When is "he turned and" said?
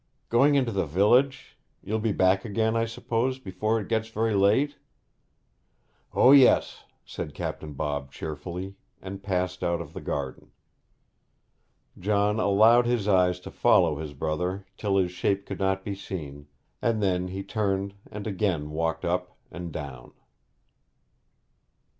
17.27-18.25